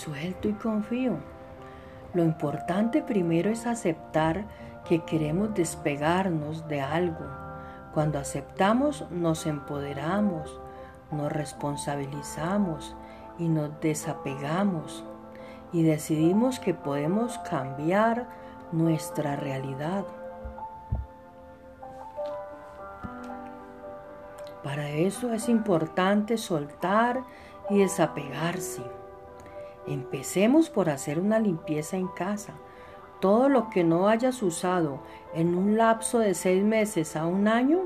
suelto 0.00 0.48
y 0.48 0.52
confío. 0.54 1.18
Lo 2.14 2.24
importante 2.24 3.02
primero 3.02 3.50
es 3.50 3.66
aceptar 3.66 4.46
que 4.88 5.04
queremos 5.04 5.54
despegarnos 5.54 6.66
de 6.66 6.80
algo. 6.80 7.26
Cuando 7.94 8.18
aceptamos 8.18 9.06
nos 9.10 9.46
empoderamos, 9.46 10.60
nos 11.12 11.30
responsabilizamos 11.30 12.96
y 13.38 13.48
nos 13.48 13.80
desapegamos 13.80 15.04
y 15.72 15.82
decidimos 15.82 16.58
que 16.58 16.74
podemos 16.74 17.38
cambiar 17.38 18.28
nuestra 18.72 19.36
realidad. 19.36 20.04
Para 24.64 24.88
eso 24.90 25.32
es 25.32 25.48
importante 25.48 26.36
soltar 26.36 27.22
y 27.70 27.78
desapegarse. 27.78 28.82
Empecemos 29.86 30.70
por 30.70 30.90
hacer 30.90 31.18
una 31.18 31.38
limpieza 31.38 31.96
en 31.96 32.08
casa. 32.08 32.54
Todo 33.20 33.48
lo 33.48 33.70
que 33.70 33.84
no 33.84 34.08
hayas 34.08 34.42
usado 34.42 35.00
en 35.34 35.54
un 35.54 35.76
lapso 35.76 36.18
de 36.18 36.34
seis 36.34 36.64
meses 36.64 37.16
a 37.16 37.26
un 37.26 37.48
año 37.48 37.80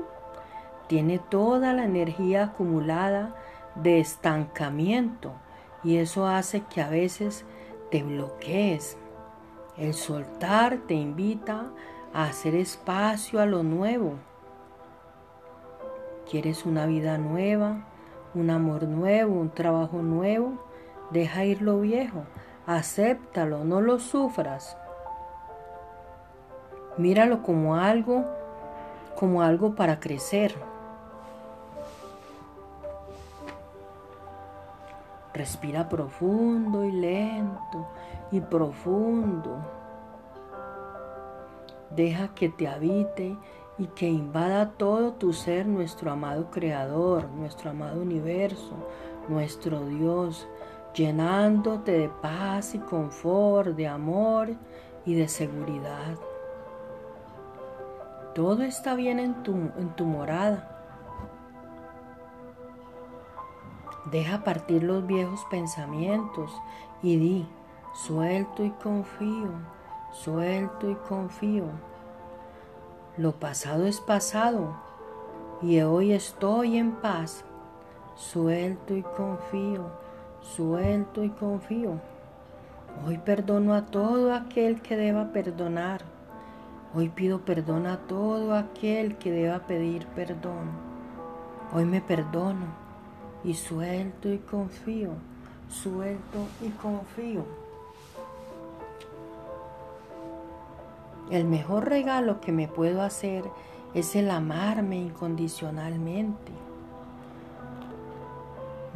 tiene 0.87 1.19
toda 1.19 1.73
la 1.73 1.85
energía 1.85 2.43
acumulada 2.43 3.35
de 3.75 3.99
estancamiento 3.99 5.33
y 5.83 5.97
eso 5.97 6.27
hace 6.27 6.61
que 6.61 6.81
a 6.81 6.89
veces 6.89 7.45
te 7.91 8.03
bloquees. 8.03 8.97
El 9.77 9.93
soltar 9.93 10.77
te 10.87 10.93
invita 10.93 11.71
a 12.13 12.25
hacer 12.25 12.55
espacio 12.55 13.41
a 13.41 13.45
lo 13.45 13.63
nuevo. 13.63 14.13
¿Quieres 16.29 16.65
una 16.65 16.85
vida 16.85 17.17
nueva, 17.17 17.85
un 18.33 18.49
amor 18.49 18.83
nuevo, 18.83 19.33
un 19.33 19.49
trabajo 19.49 20.01
nuevo? 20.01 20.53
Deja 21.11 21.45
ir 21.45 21.61
lo 21.61 21.79
viejo, 21.81 22.23
acéptalo, 22.65 23.63
no 23.63 23.81
lo 23.81 23.99
sufras. 23.99 24.77
Míralo 26.97 27.43
como 27.43 27.75
algo, 27.75 28.25
como 29.15 29.41
algo 29.41 29.75
para 29.75 29.99
crecer. 29.99 30.55
Respira 35.33 35.89
profundo 35.89 36.85
y 36.85 36.91
lento 36.91 37.87
y 38.31 38.39
profundo. 38.39 39.57
Deja 41.89 42.29
que 42.29 42.49
te 42.49 42.67
habite 42.67 43.37
y 43.77 43.87
que 43.87 44.07
invada 44.07 44.71
todo 44.71 45.13
tu 45.13 45.33
ser 45.33 45.65
nuestro 45.65 46.11
amado 46.11 46.49
Creador, 46.51 47.27
nuestro 47.29 47.71
amado 47.71 48.01
universo, 48.01 48.73
nuestro 49.27 49.85
Dios, 49.85 50.47
llenándote 50.95 51.91
de 51.91 52.09
paz 52.09 52.73
y 52.73 52.79
confort, 52.79 53.75
de 53.75 53.87
amor 53.87 54.49
y 55.05 55.13
de 55.15 55.27
seguridad. 55.27 56.15
Todo 58.33 58.63
está 58.63 58.95
bien 58.95 59.19
en 59.19 59.43
tu, 59.43 59.53
en 59.53 59.95
tu 59.95 60.05
morada. 60.05 60.71
Deja 64.11 64.43
partir 64.43 64.83
los 64.83 65.05
viejos 65.05 65.45
pensamientos 65.49 66.51
y 67.01 67.17
di, 67.17 67.47
suelto 67.93 68.63
y 68.63 68.69
confío, 68.71 69.49
suelto 70.11 70.89
y 70.89 70.95
confío. 70.95 71.65
Lo 73.17 73.33
pasado 73.39 73.85
es 73.85 73.99
pasado 73.99 74.75
y 75.61 75.81
hoy 75.81 76.13
estoy 76.13 76.77
en 76.77 76.91
paz. 76.93 77.45
Suelto 78.15 78.95
y 78.95 79.01
confío, 79.01 79.89
suelto 80.53 81.23
y 81.23 81.29
confío. 81.29 81.99
Hoy 83.05 83.17
perdono 83.17 83.73
a 83.73 83.85
todo 83.87 84.33
aquel 84.33 84.81
que 84.81 84.95
deba 84.95 85.31
perdonar. 85.31 86.01
Hoy 86.93 87.09
pido 87.09 87.39
perdón 87.41 87.87
a 87.87 87.97
todo 87.97 88.55
aquel 88.55 89.17
que 89.17 89.31
deba 89.31 89.59
pedir 89.59 90.05
perdón. 90.07 90.69
Hoy 91.73 91.85
me 91.85 91.99
perdono 91.99 92.67
y 93.43 93.55
suelto 93.55 94.31
y 94.31 94.37
confío, 94.37 95.11
suelto 95.69 96.47
y 96.61 96.69
confío. 96.69 97.43
El 101.31 101.45
mejor 101.45 101.89
regalo 101.89 102.39
que 102.39 102.51
me 102.51 102.67
puedo 102.67 103.01
hacer 103.01 103.43
es 103.93 104.15
el 104.15 104.29
amarme 104.29 104.97
incondicionalmente. 104.97 106.51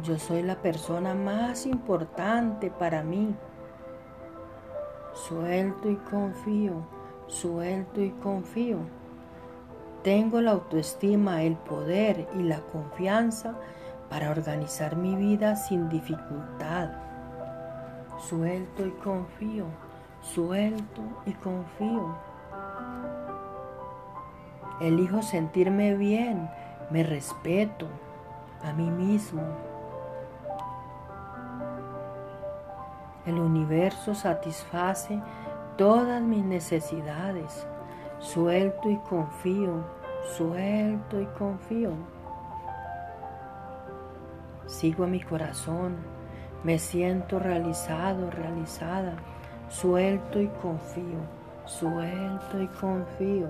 Yo 0.02 0.18
soy 0.18 0.42
la 0.42 0.56
persona 0.56 1.14
más 1.14 1.66
importante 1.66 2.70
para 2.70 3.02
mí. 3.02 3.34
Suelto 5.12 5.90
y 5.90 5.96
confío, 5.96 6.86
suelto 7.26 8.00
y 8.00 8.10
confío. 8.10 8.78
Tengo 10.02 10.40
la 10.40 10.52
autoestima, 10.52 11.42
el 11.42 11.56
poder 11.56 12.28
y 12.34 12.42
la 12.44 12.60
confianza 12.60 13.56
para 14.08 14.30
organizar 14.30 14.96
mi 14.96 15.16
vida 15.16 15.56
sin 15.56 15.90
dificultad. 15.90 16.90
Suelto 18.18 18.86
y 18.86 18.92
confío, 18.92 19.66
suelto 20.22 21.02
y 21.26 21.32
confío. 21.32 22.16
Elijo 24.80 25.20
sentirme 25.20 25.94
bien, 25.94 26.48
me 26.90 27.02
respeto 27.02 27.86
a 28.62 28.72
mí 28.72 28.90
mismo. 28.90 29.42
El 33.26 33.38
universo 33.38 34.14
satisface 34.14 35.20
todas 35.76 36.22
mis 36.22 36.44
necesidades. 36.44 37.66
Suelto 38.18 38.90
y 38.90 38.96
confío, 38.98 39.84
suelto 40.36 41.20
y 41.20 41.26
confío. 41.38 41.92
Sigo 44.66 45.04
a 45.04 45.06
mi 45.06 45.20
corazón, 45.20 45.96
me 46.62 46.78
siento 46.78 47.38
realizado, 47.38 48.30
realizada, 48.30 49.14
suelto 49.68 50.40
y 50.40 50.48
confío, 50.62 51.18
suelto 51.64 52.60
y 52.60 52.66
confío. 52.68 53.48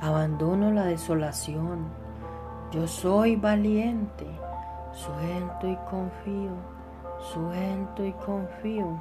Abandono 0.00 0.72
la 0.72 0.84
desolación, 0.84 1.86
yo 2.72 2.86
soy 2.86 3.36
valiente, 3.36 4.26
suelto 4.96 5.68
y 5.68 5.76
confío, 5.90 6.56
suelto 7.20 8.04
y 8.04 8.12
confío. 8.14 8.98